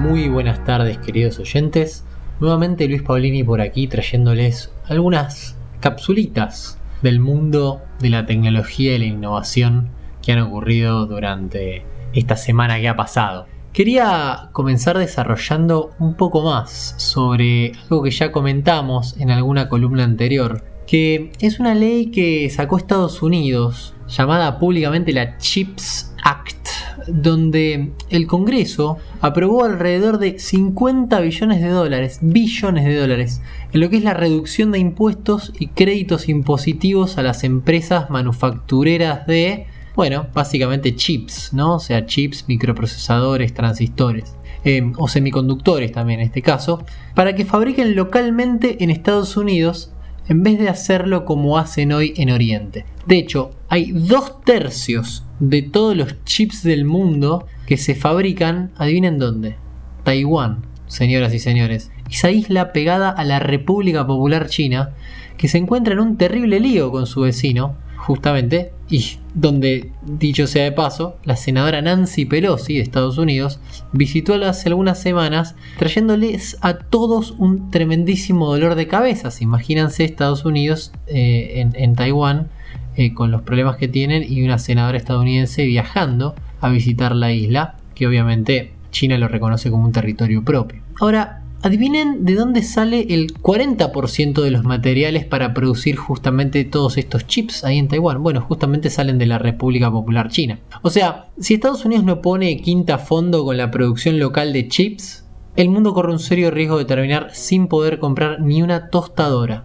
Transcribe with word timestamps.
Muy 0.00 0.30
buenas 0.30 0.64
tardes 0.64 0.96
queridos 0.96 1.38
oyentes. 1.40 2.06
Nuevamente 2.40 2.88
Luis 2.88 3.02
Paulini 3.02 3.44
por 3.44 3.60
aquí 3.60 3.86
trayéndoles 3.86 4.72
algunas 4.88 5.58
capsulitas 5.80 6.78
del 7.02 7.20
mundo 7.20 7.82
de 8.00 8.08
la 8.08 8.24
tecnología 8.24 8.94
y 8.94 8.98
la 8.98 9.04
innovación 9.04 9.90
que 10.22 10.32
han 10.32 10.40
ocurrido 10.40 11.04
durante 11.04 11.84
esta 12.14 12.36
semana 12.36 12.80
que 12.80 12.88
ha 12.88 12.96
pasado. 12.96 13.46
Quería 13.74 14.48
comenzar 14.52 14.96
desarrollando 14.96 15.90
un 15.98 16.14
poco 16.14 16.42
más 16.42 16.94
sobre 16.96 17.72
algo 17.82 18.02
que 18.02 18.10
ya 18.10 18.32
comentamos 18.32 19.18
en 19.18 19.30
alguna 19.30 19.68
columna 19.68 20.04
anterior, 20.04 20.64
que 20.86 21.30
es 21.40 21.60
una 21.60 21.74
ley 21.74 22.06
que 22.06 22.48
sacó 22.48 22.78
Estados 22.78 23.22
Unidos 23.22 23.94
llamada 24.08 24.58
públicamente 24.58 25.12
la 25.12 25.36
CHIPS 25.36 26.14
Act 26.24 26.59
donde 27.06 27.92
el 28.10 28.26
Congreso 28.26 28.98
aprobó 29.20 29.64
alrededor 29.64 30.18
de 30.18 30.38
50 30.38 31.20
billones 31.20 31.60
de 31.60 31.68
dólares, 31.68 32.18
billones 32.22 32.84
de 32.84 32.96
dólares, 32.96 33.42
en 33.72 33.80
lo 33.80 33.90
que 33.90 33.98
es 33.98 34.04
la 34.04 34.14
reducción 34.14 34.72
de 34.72 34.78
impuestos 34.78 35.52
y 35.58 35.68
créditos 35.68 36.28
impositivos 36.28 37.18
a 37.18 37.22
las 37.22 37.44
empresas 37.44 38.10
manufactureras 38.10 39.26
de, 39.26 39.66
bueno, 39.94 40.26
básicamente 40.34 40.94
chips, 40.94 41.52
¿no? 41.52 41.76
O 41.76 41.80
sea, 41.80 42.06
chips, 42.06 42.44
microprocesadores, 42.48 43.54
transistores. 43.54 44.36
Eh, 44.62 44.92
o 44.98 45.08
semiconductores 45.08 45.90
también 45.90 46.20
en 46.20 46.26
este 46.26 46.42
caso, 46.42 46.84
para 47.14 47.34
que 47.34 47.46
fabriquen 47.46 47.96
localmente 47.96 48.84
en 48.84 48.90
Estados 48.90 49.38
Unidos 49.38 49.90
en 50.28 50.42
vez 50.42 50.58
de 50.58 50.68
hacerlo 50.68 51.24
como 51.24 51.56
hacen 51.56 51.92
hoy 51.92 52.12
en 52.16 52.30
Oriente. 52.30 52.84
De 53.06 53.16
hecho, 53.16 53.50
hay 53.68 53.90
dos 53.92 54.42
tercios 54.42 55.24
de 55.40 55.62
todos 55.62 55.96
los 55.96 56.22
chips 56.24 56.62
del 56.62 56.84
mundo 56.84 57.46
que 57.66 57.76
se 57.76 57.94
fabrican, 57.94 58.70
adivinen 58.76 59.18
dónde, 59.18 59.56
Taiwán, 60.04 60.66
señoras 60.86 61.34
y 61.34 61.38
señores. 61.38 61.90
Esa 62.10 62.30
isla 62.30 62.72
pegada 62.72 63.10
a 63.10 63.24
la 63.24 63.38
República 63.38 64.06
Popular 64.06 64.48
China, 64.48 64.90
que 65.36 65.48
se 65.48 65.58
encuentra 65.58 65.94
en 65.94 66.00
un 66.00 66.16
terrible 66.16 66.60
lío 66.60 66.90
con 66.90 67.06
su 67.06 67.22
vecino, 67.22 67.76
justamente, 67.96 68.72
y 68.88 69.18
donde, 69.34 69.92
dicho 70.02 70.46
sea 70.46 70.64
de 70.64 70.72
paso, 70.72 71.16
la 71.24 71.36
senadora 71.36 71.80
Nancy 71.80 72.24
Pelosi 72.24 72.74
de 72.74 72.80
Estados 72.80 73.18
Unidos 73.18 73.60
visitó 73.92 74.34
hace 74.34 74.68
algunas 74.68 75.00
semanas 75.00 75.54
trayéndoles 75.78 76.58
a 76.60 76.74
todos 76.74 77.34
un 77.38 77.70
tremendísimo 77.70 78.48
dolor 78.48 78.74
de 78.74 78.88
cabeza. 78.88 79.30
Imagínense 79.40 80.04
Estados 80.04 80.44
Unidos 80.44 80.92
eh, 81.06 81.70
en 81.72 81.94
Taiwán 81.94 82.48
eh, 82.96 83.14
con 83.14 83.30
los 83.30 83.42
problemas 83.42 83.76
que 83.76 83.88
tienen 83.88 84.24
y 84.26 84.42
una 84.42 84.58
senadora 84.58 84.98
estadounidense 84.98 85.64
viajando 85.64 86.34
a 86.60 86.68
visitar 86.68 87.14
la 87.14 87.32
isla, 87.32 87.76
que 87.94 88.06
obviamente 88.06 88.72
China 88.90 89.18
lo 89.18 89.28
reconoce 89.28 89.70
como 89.70 89.84
un 89.84 89.92
territorio 89.92 90.44
propio. 90.44 90.82
Ahora, 91.00 91.42
adivinen 91.62 92.24
de 92.24 92.34
dónde 92.34 92.62
sale 92.62 93.06
el 93.10 93.34
40% 93.34 94.42
de 94.42 94.50
los 94.50 94.64
materiales 94.64 95.24
para 95.24 95.52
producir 95.52 95.96
justamente 95.96 96.64
todos 96.64 96.96
estos 96.96 97.26
chips 97.26 97.64
ahí 97.64 97.78
en 97.78 97.88
Taiwán. 97.88 98.22
Bueno, 98.22 98.40
justamente 98.40 98.90
salen 98.90 99.18
de 99.18 99.26
la 99.26 99.38
República 99.38 99.90
Popular 99.90 100.28
China. 100.28 100.58
O 100.82 100.90
sea, 100.90 101.26
si 101.38 101.54
Estados 101.54 101.84
Unidos 101.84 102.04
no 102.04 102.22
pone 102.22 102.56
quinta 102.58 102.98
fondo 102.98 103.44
con 103.44 103.56
la 103.56 103.70
producción 103.70 104.18
local 104.18 104.52
de 104.52 104.68
chips, 104.68 105.24
el 105.56 105.68
mundo 105.68 105.92
corre 105.92 106.12
un 106.12 106.18
serio 106.18 106.50
riesgo 106.50 106.78
de 106.78 106.84
terminar 106.84 107.30
sin 107.32 107.66
poder 107.66 107.98
comprar 107.98 108.40
ni 108.40 108.62
una 108.62 108.88
tostadora. 108.88 109.64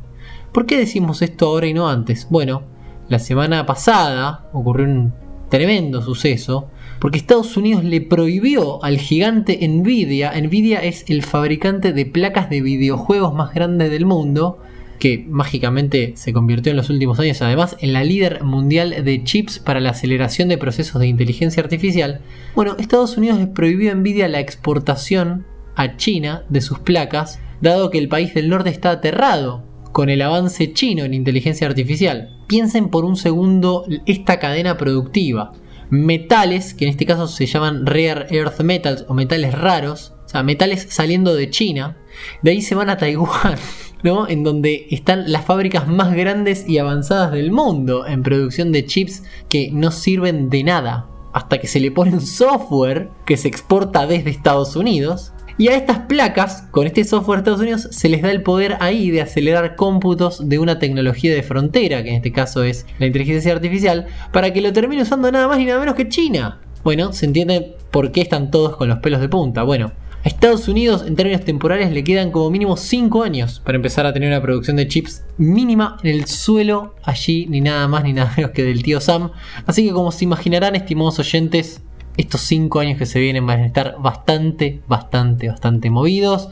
¿Por 0.51 0.65
qué 0.65 0.77
decimos 0.77 1.21
esto 1.21 1.47
ahora 1.47 1.67
y 1.67 1.73
no 1.73 1.89
antes? 1.89 2.27
Bueno, 2.29 2.63
la 3.07 3.19
semana 3.19 3.65
pasada 3.65 4.49
ocurrió 4.53 4.85
un 4.85 5.13
tremendo 5.49 6.01
suceso 6.01 6.69
porque 6.99 7.17
Estados 7.17 7.55
Unidos 7.57 7.83
le 7.83 8.01
prohibió 8.01 8.83
al 8.83 8.97
gigante 8.97 9.59
Nvidia, 9.67 10.33
Nvidia 10.41 10.79
es 10.79 11.05
el 11.07 11.23
fabricante 11.23 11.93
de 11.93 12.05
placas 12.05 12.49
de 12.49 12.61
videojuegos 12.61 13.33
más 13.33 13.53
grande 13.53 13.89
del 13.89 14.05
mundo, 14.05 14.59
que 14.99 15.25
mágicamente 15.29 16.13
se 16.15 16.33
convirtió 16.33 16.71
en 16.71 16.77
los 16.77 16.89
últimos 16.89 17.19
años 17.19 17.41
además 17.41 17.75
en 17.81 17.93
la 17.93 18.03
líder 18.03 18.43
mundial 18.43 19.03
de 19.03 19.23
chips 19.23 19.59
para 19.59 19.81
la 19.81 19.91
aceleración 19.91 20.47
de 20.47 20.57
procesos 20.57 20.99
de 20.99 21.07
inteligencia 21.07 21.61
artificial. 21.61 22.21
Bueno, 22.55 22.75
Estados 22.79 23.17
Unidos 23.17 23.37
le 23.39 23.47
prohibió 23.47 23.91
a 23.91 23.95
Nvidia 23.95 24.27
la 24.27 24.39
exportación 24.39 25.45
a 25.75 25.97
China 25.97 26.43
de 26.49 26.61
sus 26.61 26.79
placas, 26.79 27.39
dado 27.61 27.91
que 27.91 27.97
el 27.97 28.07
país 28.07 28.33
del 28.33 28.49
norte 28.49 28.69
está 28.69 28.91
aterrado 28.91 29.74
con 29.95 30.09
el 30.09 30.21
avance 30.21 30.73
chino 30.73 31.05
en 31.05 31.13
inteligencia 31.13 31.67
artificial. 31.67 32.29
Piensen 32.47 32.89
por 32.89 33.05
un 33.05 33.15
segundo 33.15 33.85
esta 34.05 34.39
cadena 34.39 34.75
productiva. 34.75 35.53
Metales, 35.89 36.73
que 36.73 36.83
en 36.83 36.91
este 36.91 37.05
caso 37.05 37.29
se 37.29 37.45
llaman 37.45 37.85
rare 37.85 38.27
earth 38.29 38.59
metals 38.59 39.05
o 39.07 39.13
metales 39.13 39.57
raros, 39.57 40.11
o 40.25 40.27
sea, 40.27 40.43
metales 40.43 40.87
saliendo 40.89 41.33
de 41.33 41.49
China, 41.49 41.95
de 42.41 42.51
ahí 42.51 42.61
se 42.61 42.75
van 42.75 42.89
a 42.89 42.97
Taiwán, 42.97 43.55
¿no? 44.03 44.27
En 44.27 44.43
donde 44.43 44.85
están 44.91 45.31
las 45.31 45.45
fábricas 45.45 45.87
más 45.87 46.13
grandes 46.13 46.67
y 46.67 46.77
avanzadas 46.77 47.31
del 47.31 47.53
mundo 47.53 48.05
en 48.05 48.21
producción 48.21 48.73
de 48.73 48.85
chips 48.85 49.23
que 49.47 49.69
no 49.71 49.91
sirven 49.91 50.49
de 50.49 50.65
nada 50.65 51.07
hasta 51.31 51.57
que 51.57 51.67
se 51.67 51.79
le 51.79 51.91
pone 51.91 52.11
un 52.11 52.21
software 52.21 53.11
que 53.25 53.37
se 53.37 53.47
exporta 53.47 54.07
desde 54.07 54.29
Estados 54.29 54.75
Unidos 54.75 55.31
y 55.57 55.69
a 55.69 55.75
estas 55.75 55.99
placas, 55.99 56.67
con 56.71 56.85
este 56.85 57.03
software 57.03 57.37
de 57.37 57.41
Estados 57.41 57.61
Unidos, 57.61 57.87
se 57.91 58.09
les 58.09 58.21
da 58.21 58.31
el 58.31 58.43
poder 58.43 58.77
ahí 58.81 59.09
de 59.09 59.21
acelerar 59.21 59.75
cómputos 59.75 60.49
de 60.49 60.59
una 60.59 60.79
tecnología 60.79 61.33
de 61.33 61.43
frontera, 61.43 62.03
que 62.03 62.09
en 62.09 62.15
este 62.15 62.31
caso 62.31 62.63
es 62.63 62.85
la 62.99 63.05
inteligencia 63.05 63.53
artificial, 63.53 64.07
para 64.33 64.51
que 64.51 64.61
lo 64.61 64.73
termine 64.73 65.03
usando 65.03 65.31
nada 65.31 65.47
más 65.47 65.57
ni 65.57 65.65
nada 65.65 65.79
menos 65.79 65.95
que 65.95 66.09
China. 66.09 66.59
Bueno, 66.83 67.13
se 67.13 67.25
entiende 67.25 67.77
por 67.89 68.11
qué 68.11 68.21
están 68.21 68.51
todos 68.51 68.75
con 68.75 68.89
los 68.89 68.99
pelos 68.99 69.21
de 69.21 69.29
punta. 69.29 69.63
Bueno, 69.63 69.93
a 70.25 70.27
Estados 70.27 70.67
Unidos 70.67 71.05
en 71.07 71.15
términos 71.15 71.45
temporales 71.45 71.91
le 71.91 72.03
quedan 72.03 72.31
como 72.31 72.49
mínimo 72.49 72.77
5 72.77 73.23
años 73.23 73.61
para 73.63 73.75
empezar 73.75 74.05
a 74.05 74.13
tener 74.13 74.29
una 74.29 74.41
producción 74.41 74.75
de 74.75 74.87
chips 74.87 75.23
mínima 75.37 75.97
en 76.03 76.15
el 76.15 76.25
suelo 76.25 76.95
allí, 77.03 77.45
ni 77.47 77.61
nada 77.61 77.87
más 77.87 78.03
ni 78.03 78.11
nada 78.11 78.33
menos 78.35 78.51
que 78.51 78.63
del 78.63 78.83
tío 78.83 78.99
Sam. 78.99 79.31
Así 79.65 79.85
que 79.85 79.93
como 79.93 80.11
se 80.11 80.25
imaginarán, 80.25 80.75
estimados 80.75 81.19
oyentes, 81.19 81.81
estos 82.17 82.41
cinco 82.41 82.79
años 82.79 82.97
que 82.97 83.05
se 83.05 83.19
vienen 83.19 83.45
van 83.45 83.61
a 83.61 83.65
estar 83.65 83.97
bastante, 83.99 84.81
bastante, 84.87 85.49
bastante 85.49 85.89
movidos. 85.89 86.49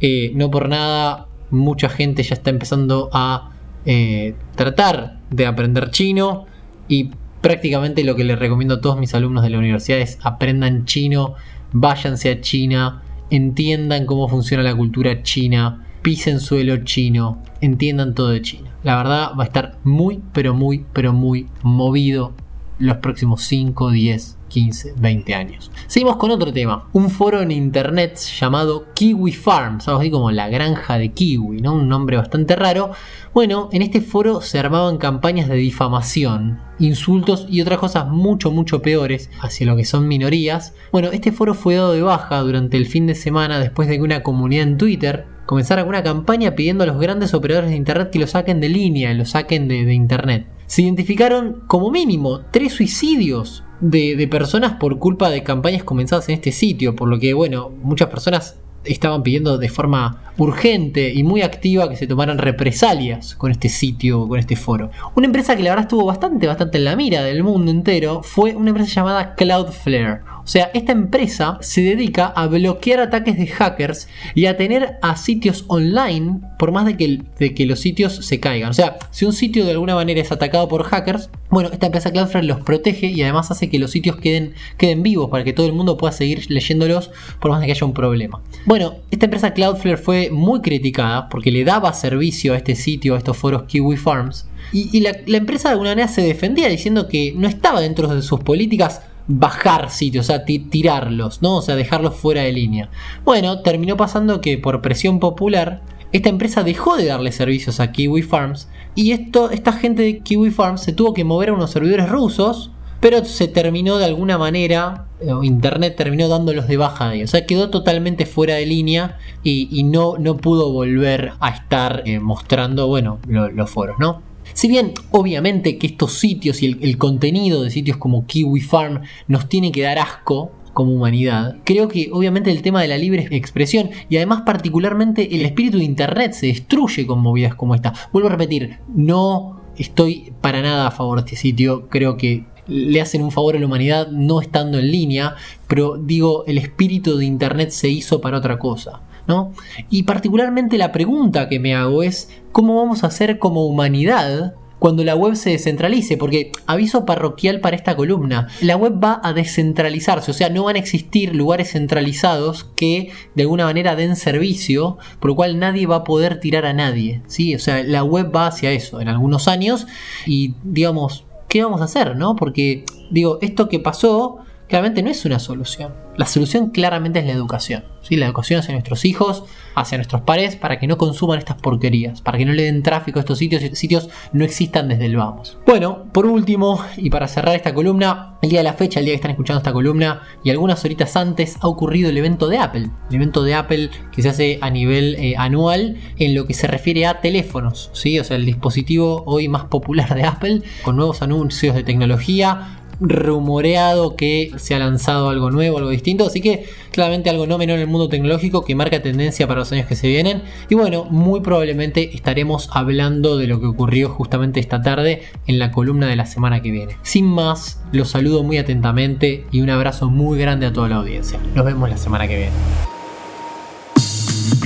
Eh, 0.00 0.32
no 0.34 0.50
por 0.50 0.68
nada, 0.68 1.26
mucha 1.50 1.88
gente 1.88 2.22
ya 2.22 2.34
está 2.34 2.50
empezando 2.50 3.10
a 3.12 3.50
eh, 3.84 4.34
tratar 4.54 5.18
de 5.30 5.46
aprender 5.46 5.90
chino 5.90 6.46
y 6.88 7.10
prácticamente 7.40 8.04
lo 8.04 8.14
que 8.14 8.24
les 8.24 8.38
recomiendo 8.38 8.76
a 8.76 8.80
todos 8.80 8.98
mis 8.98 9.14
alumnos 9.14 9.42
de 9.42 9.50
la 9.50 9.58
universidad 9.58 9.98
es 9.98 10.18
aprendan 10.22 10.84
chino, 10.84 11.34
váyanse 11.72 12.30
a 12.30 12.40
China, 12.40 13.02
entiendan 13.30 14.06
cómo 14.06 14.28
funciona 14.28 14.62
la 14.62 14.74
cultura 14.74 15.22
china, 15.22 15.86
pisen 16.02 16.40
suelo 16.40 16.78
chino, 16.84 17.42
entiendan 17.60 18.14
todo 18.14 18.30
de 18.30 18.42
China. 18.42 18.70
La 18.82 18.96
verdad 18.96 19.32
va 19.38 19.44
a 19.44 19.46
estar 19.46 19.78
muy, 19.84 20.20
pero 20.32 20.54
muy, 20.54 20.84
pero 20.92 21.12
muy 21.12 21.48
movido 21.62 22.32
los 22.80 22.96
próximos 22.96 23.42
5, 23.42 23.90
10, 23.90 24.38
15, 24.48 24.94
20 24.96 25.34
años. 25.34 25.70
Seguimos 25.86 26.16
con 26.16 26.30
otro 26.30 26.52
tema, 26.52 26.88
un 26.92 27.10
foro 27.10 27.40
en 27.40 27.50
internet 27.50 28.18
llamado 28.38 28.86
Kiwi 28.94 29.32
Farms, 29.32 29.86
algo 29.86 30.10
como 30.10 30.30
la 30.30 30.48
granja 30.48 30.98
de 30.98 31.10
kiwi, 31.12 31.60
¿no? 31.60 31.74
Un 31.74 31.88
nombre 31.88 32.16
bastante 32.16 32.56
raro. 32.56 32.90
Bueno, 33.34 33.68
en 33.72 33.82
este 33.82 34.00
foro 34.00 34.40
se 34.40 34.58
armaban 34.58 34.96
campañas 34.96 35.48
de 35.48 35.56
difamación, 35.56 36.58
insultos 36.78 37.46
y 37.48 37.60
otras 37.60 37.78
cosas 37.78 38.08
mucho, 38.08 38.50
mucho 38.50 38.80
peores 38.82 39.30
hacia 39.40 39.66
lo 39.66 39.76
que 39.76 39.84
son 39.84 40.08
minorías. 40.08 40.74
Bueno, 40.90 41.10
este 41.12 41.32
foro 41.32 41.54
fue 41.54 41.76
dado 41.76 41.92
de 41.92 42.02
baja 42.02 42.40
durante 42.40 42.78
el 42.78 42.86
fin 42.86 43.06
de 43.06 43.14
semana 43.14 43.60
después 43.60 43.88
de 43.88 43.96
que 43.96 44.02
una 44.02 44.22
comunidad 44.22 44.66
en 44.66 44.78
Twitter 44.78 45.26
comenzara 45.44 45.84
una 45.84 46.02
campaña 46.02 46.54
pidiendo 46.54 46.84
a 46.84 46.86
los 46.86 46.98
grandes 46.98 47.34
operadores 47.34 47.70
de 47.70 47.76
internet 47.76 48.10
que 48.10 48.18
lo 48.18 48.26
saquen 48.26 48.60
de 48.60 48.70
línea, 48.70 49.12
lo 49.14 49.26
saquen 49.26 49.68
de 49.68 49.92
internet. 49.92 50.46
Se 50.70 50.82
identificaron 50.82 51.64
como 51.66 51.90
mínimo 51.90 52.42
tres 52.52 52.74
suicidios 52.74 53.64
de, 53.80 54.28
personas 54.30 54.74
por 54.74 55.00
culpa 55.00 55.28
de 55.28 55.42
campañas 55.42 55.82
comenzadas 55.82 56.28
en 56.28 56.36
este 56.36 56.52
sitio, 56.52 56.94
por 56.94 57.08
lo 57.08 57.18
que, 57.18 57.34
bueno, 57.34 57.72
muchas 57.82 58.08
personas 58.08 58.56
estaban 58.84 59.24
pidiendo 59.24 59.58
de 59.58 59.68
forma 59.68 60.32
urgente 60.38 61.12
y 61.12 61.24
muy 61.24 61.42
activa 61.42 61.88
que 61.88 61.96
se 61.96 62.06
tomaran 62.06 62.38
represalias 62.38 63.34
con 63.34 63.50
este 63.50 63.68
sitio, 63.68 64.28
con 64.28 64.38
este 64.38 64.54
foro. 64.54 64.92
Una 65.16 65.26
empresa 65.26 65.56
que 65.56 65.64
la 65.64 65.70
verdad 65.70 65.86
estuvo 65.86 66.04
bastante, 66.04 66.46
bastante 66.46 66.78
en 66.78 66.84
la 66.84 66.94
mira 66.94 67.24
del 67.24 67.42
mundo 67.42 67.72
entero 67.72 68.22
fue 68.22 68.54
una 68.54 68.70
empresa 68.70 68.92
llamada 68.92 69.34
Cloudflare. 69.34 70.20
O 70.50 70.52
sea, 70.52 70.72
esta 70.74 70.90
empresa 70.90 71.58
se 71.60 71.80
dedica 71.80 72.26
a 72.26 72.48
bloquear 72.48 72.98
ataques 72.98 73.38
de 73.38 73.46
hackers 73.46 74.08
y 74.34 74.46
a 74.46 74.56
tener 74.56 74.98
a 75.00 75.14
sitios 75.14 75.64
online 75.68 76.40
por 76.58 76.72
más 76.72 76.86
de 76.86 76.96
que, 76.96 77.66
los 77.66 77.78
sitios 77.78 78.16
se 78.26 78.40
caigan. 78.40 78.70
O 78.70 78.74
sea, 78.74 78.98
si 79.12 79.26
un 79.26 79.32
sitio 79.32 79.64
de 79.64 79.70
alguna 79.70 79.94
manera 79.94 80.20
es 80.20 80.32
atacado 80.32 80.66
por 80.66 80.82
hackers, 80.82 81.30
bueno, 81.50 81.68
esta 81.72 81.86
empresa 81.86 82.10
Cloudflare 82.10 82.44
los 82.44 82.62
protege 82.62 83.06
y 83.06 83.22
además 83.22 83.52
hace 83.52 83.70
que 83.70 83.78
los 83.78 83.92
sitios 83.92 84.16
queden, 84.16 84.54
queden 84.76 85.04
vivos 85.04 85.30
para 85.30 85.44
que 85.44 85.52
todo 85.52 85.66
el 85.66 85.72
mundo 85.72 85.96
pueda 85.96 86.10
seguir 86.10 86.50
leyéndolos 86.50 87.12
por 87.40 87.52
más 87.52 87.60
de 87.60 87.66
que 87.66 87.72
haya 87.72 87.86
un 87.86 87.94
problema. 87.94 88.42
Bueno, 88.66 88.94
esta 89.12 89.26
empresa 89.26 89.54
Cloudflare 89.54 89.98
fue 89.98 90.30
muy 90.32 90.62
criticada 90.62 91.28
porque 91.28 91.52
le 91.52 91.62
daba 91.62 91.92
servicio 91.92 92.54
a 92.54 92.56
este 92.56 92.74
sitio, 92.74 93.14
a 93.14 93.18
estos 93.18 93.36
foros 93.36 93.66
Kiwi 93.68 93.96
Farms. 93.96 94.48
Y, 94.72 95.00
la 95.00 95.36
empresa 95.36 95.68
de 95.68 95.74
alguna 95.74 95.90
manera 95.90 96.08
se 96.08 96.22
defendía 96.22 96.68
diciendo 96.68 97.06
que 97.06 97.34
no 97.36 97.46
estaba 97.46 97.80
dentro 97.80 98.12
de 98.12 98.22
sus 98.22 98.40
políticas 98.40 99.02
bajar 99.32 99.90
sitios, 99.90 100.26
o 100.26 100.32
sea, 100.32 100.44
tirarlos, 100.44 101.40
¿no? 101.40 101.58
O 101.58 101.62
sea, 101.62 101.76
dejarlos 101.76 102.16
fuera 102.16 102.42
de 102.42 102.52
línea. 102.52 102.90
Bueno, 103.24 103.62
terminó 103.62 103.96
pasando 103.96 104.40
que 104.40 104.58
por 104.58 104.82
presión 104.82 105.20
popular, 105.20 105.82
esta 106.12 106.28
empresa 106.28 106.64
dejó 106.64 106.96
de 106.96 107.06
darle 107.06 107.30
servicios 107.30 107.78
a 107.78 107.92
Kiwi 107.92 108.22
Farms 108.22 108.68
y 108.96 109.12
esto, 109.12 109.50
esta 109.50 109.72
gente 109.72 110.02
de 110.02 110.18
Kiwi 110.18 110.50
Farms 110.50 110.80
se 110.82 110.92
tuvo 110.92 111.14
que 111.14 111.22
mover 111.22 111.50
a 111.50 111.52
unos 111.52 111.70
servidores 111.70 112.08
rusos, 112.08 112.72
pero 112.98 113.24
se 113.24 113.46
terminó 113.46 113.98
de 113.98 114.04
alguna 114.04 114.36
manera, 114.36 115.06
eh, 115.20 115.30
Internet 115.42 115.94
terminó 115.96 116.28
dándolos 116.28 116.66
de 116.66 116.76
baja 116.76 117.08
de. 117.10 117.22
O 117.22 117.26
sea, 117.28 117.46
quedó 117.46 117.70
totalmente 117.70 118.26
fuera 118.26 118.56
de 118.56 118.66
línea 118.66 119.16
y, 119.44 119.84
no, 119.84 120.16
no 120.18 120.36
pudo 120.36 120.72
volver 120.72 121.34
a 121.38 121.50
estar 121.50 122.02
eh, 122.04 122.18
mostrando, 122.18 122.88
bueno, 122.88 123.20
los 123.28 123.70
foros, 123.70 123.96
¿no? 124.00 124.22
Si 124.52 124.68
bien 124.68 124.94
obviamente 125.10 125.78
que 125.78 125.86
estos 125.86 126.14
sitios 126.14 126.62
y 126.62 126.78
el, 126.80 126.98
contenido 126.98 127.62
de 127.62 127.70
sitios 127.70 127.96
como 127.96 128.26
Kiwi 128.26 128.60
Farm 128.60 129.02
nos 129.28 129.48
tiene 129.48 129.72
que 129.72 129.82
dar 129.82 129.98
asco, 129.98 130.52
como 130.72 130.92
humanidad. 130.92 131.56
Creo 131.64 131.88
que 131.88 132.10
obviamente 132.12 132.50
el 132.50 132.62
tema 132.62 132.80
de 132.80 132.88
la 132.88 132.96
libre 132.96 133.26
expresión 133.32 133.90
y 134.08 134.16
además 134.16 134.42
particularmente 134.46 135.34
el 135.34 135.44
espíritu 135.44 135.78
de 135.78 135.84
Internet 135.84 136.32
se 136.32 136.46
destruye 136.46 137.06
con 137.06 137.20
movidas 137.20 137.56
como 137.56 137.74
esta. 137.74 137.92
Vuelvo 138.12 138.28
a 138.28 138.32
repetir, 138.32 138.78
no 138.94 139.60
estoy 139.76 140.32
para 140.40 140.62
nada 140.62 140.86
a 140.86 140.90
favor 140.90 141.18
de 141.18 141.26
este 141.26 141.36
sitio, 141.36 141.88
creo 141.88 142.16
que 142.16 142.44
le 142.66 143.00
hacen 143.00 143.22
un 143.22 143.32
favor 143.32 143.56
a 143.56 143.58
la 143.58 143.66
humanidad 143.66 144.08
no 144.12 144.40
estando 144.40 144.78
en 144.78 144.90
línea, 144.90 145.34
pero 145.66 145.96
digo, 145.96 146.44
el 146.46 146.58
espíritu 146.58 147.16
de 147.16 147.24
Internet 147.24 147.70
se 147.70 147.88
hizo 147.88 148.20
para 148.20 148.38
otra 148.38 148.58
cosa. 148.58 149.02
¿No? 149.26 149.52
Y 149.88 150.04
particularmente 150.04 150.78
la 150.78 150.92
pregunta 150.92 151.48
que 151.48 151.58
me 151.58 151.74
hago 151.74 152.02
es, 152.02 152.30
¿cómo 152.52 152.76
vamos 152.76 153.04
a 153.04 153.08
hacer 153.08 153.38
como 153.38 153.66
humanidad 153.66 154.54
cuando 154.80 155.04
la 155.04 155.14
web 155.14 155.36
se 155.36 155.50
descentralice, 155.50 156.16
porque 156.16 156.52
aviso 156.66 157.04
parroquial 157.04 157.60
para 157.60 157.76
esta 157.76 157.94
columna, 157.94 158.48
la 158.62 158.76
web 158.76 158.94
va 159.02 159.20
a 159.22 159.34
descentralizarse, 159.34 160.30
o 160.30 160.34
sea, 160.34 160.48
no 160.48 160.64
van 160.64 160.76
a 160.76 160.78
existir 160.78 161.36
lugares 161.36 161.72
centralizados 161.72 162.64
que 162.76 163.10
de 163.34 163.42
alguna 163.42 163.66
manera 163.66 163.94
den 163.94 164.16
servicio, 164.16 164.96
por 165.20 165.32
lo 165.32 165.36
cual 165.36 165.58
nadie 165.58 165.86
va 165.86 165.96
a 165.96 166.04
poder 166.04 166.40
tirar 166.40 166.64
a 166.64 166.72
nadie, 166.72 167.20
¿sí? 167.26 167.54
O 167.54 167.58
sea, 167.58 167.84
la 167.84 168.02
web 168.02 168.34
va 168.34 168.46
hacia 168.46 168.72
eso 168.72 169.02
en 169.02 169.08
algunos 169.08 169.48
años 169.48 169.86
y 170.26 170.54
digamos, 170.64 171.26
¿qué 171.48 171.62
vamos 171.62 171.82
a 171.82 171.84
hacer, 171.84 172.16
no? 172.16 172.34
Porque 172.34 172.86
digo, 173.10 173.38
esto 173.42 173.68
que 173.68 173.80
pasó 173.80 174.38
claramente 174.70 175.02
no 175.02 175.10
es 175.10 175.24
una 175.24 175.38
solución. 175.40 175.92
La 176.16 176.26
solución 176.26 176.70
claramente 176.70 177.18
es 177.18 177.26
la 177.26 177.32
educación. 177.32 177.84
¿sí? 178.02 178.16
La 178.16 178.26
educación 178.26 178.60
hacia 178.60 178.72
nuestros 178.72 179.04
hijos, 179.04 179.44
hacia 179.74 179.98
nuestros 179.98 180.22
pares, 180.22 180.54
para 180.54 180.78
que 180.78 180.86
no 180.86 180.96
consuman 180.96 181.38
estas 181.38 181.56
porquerías, 181.56 182.20
para 182.20 182.38
que 182.38 182.44
no 182.44 182.52
le 182.52 182.64
den 182.64 182.82
tráfico 182.82 183.18
a 183.18 183.20
estos 183.20 183.38
sitios 183.38 183.62
y 183.62 183.74
sitios 183.74 184.08
no 184.32 184.44
existan 184.44 184.88
desde 184.88 185.06
el 185.06 185.16
vamos. 185.16 185.58
Bueno, 185.66 186.04
por 186.12 186.26
último, 186.26 186.84
y 186.96 187.10
para 187.10 187.26
cerrar 187.26 187.56
esta 187.56 187.74
columna, 187.74 188.38
el 188.42 188.50
día 188.50 188.60
de 188.60 188.64
la 188.64 188.74
fecha, 188.74 189.00
el 189.00 189.06
día 189.06 189.12
que 189.12 189.16
están 189.16 189.32
escuchando 189.32 189.58
esta 189.58 189.72
columna, 189.72 190.22
y 190.44 190.50
algunas 190.50 190.84
horitas 190.84 191.16
antes, 191.16 191.56
ha 191.60 191.68
ocurrido 191.68 192.10
el 192.10 192.18
evento 192.18 192.48
de 192.48 192.58
Apple. 192.58 192.90
El 193.08 193.16
evento 193.16 193.42
de 193.42 193.54
Apple 193.54 193.90
que 194.12 194.22
se 194.22 194.28
hace 194.28 194.58
a 194.60 194.70
nivel 194.70 195.16
eh, 195.16 195.34
anual 195.36 195.96
en 196.18 196.34
lo 196.34 196.46
que 196.46 196.54
se 196.54 196.68
refiere 196.68 197.06
a 197.06 197.20
teléfonos. 197.20 197.90
¿sí? 197.92 198.20
O 198.20 198.24
sea, 198.24 198.36
el 198.36 198.46
dispositivo 198.46 199.24
hoy 199.26 199.48
más 199.48 199.64
popular 199.64 200.14
de 200.14 200.24
Apple, 200.24 200.62
con 200.84 200.96
nuevos 200.96 201.22
anuncios 201.22 201.74
de 201.74 201.82
tecnología, 201.82 202.79
rumoreado 203.00 204.14
que 204.14 204.52
se 204.56 204.74
ha 204.74 204.78
lanzado 204.78 205.30
algo 205.30 205.50
nuevo, 205.50 205.78
algo 205.78 205.90
distinto. 205.90 206.26
Así 206.26 206.40
que 206.40 206.66
claramente 206.92 207.30
algo 207.30 207.46
no 207.46 207.58
menor 207.58 207.76
en 207.76 207.82
el 207.82 207.88
mundo 207.88 208.08
tecnológico 208.08 208.64
que 208.64 208.74
marca 208.74 209.02
tendencia 209.02 209.46
para 209.46 209.60
los 209.60 209.72
años 209.72 209.86
que 209.86 209.96
se 209.96 210.08
vienen. 210.08 210.42
Y 210.68 210.74
bueno, 210.74 211.04
muy 211.04 211.40
probablemente 211.40 212.14
estaremos 212.14 212.68
hablando 212.72 213.36
de 213.36 213.46
lo 213.46 213.60
que 213.60 213.66
ocurrió 213.66 214.10
justamente 214.10 214.60
esta 214.60 214.82
tarde 214.82 215.22
en 215.46 215.58
la 215.58 215.70
columna 215.70 216.06
de 216.06 216.16
la 216.16 216.26
semana 216.26 216.62
que 216.62 216.70
viene. 216.70 216.96
Sin 217.02 217.26
más, 217.26 217.80
los 217.92 218.10
saludo 218.10 218.42
muy 218.42 218.58
atentamente 218.58 219.46
y 219.50 219.60
un 219.60 219.70
abrazo 219.70 220.10
muy 220.10 220.38
grande 220.38 220.66
a 220.66 220.72
toda 220.72 220.88
la 220.88 220.96
audiencia. 220.96 221.38
Nos 221.54 221.64
vemos 221.64 221.88
la 221.88 221.96
semana 221.96 222.28
que 222.28 222.36
viene. 222.36 222.52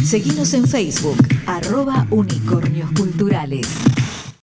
Seguimos 0.04 0.52
en 0.52 0.66
Facebook, 0.66 1.16
arroba 1.46 2.06
unicornios 2.10 2.90
culturales. 2.92 3.66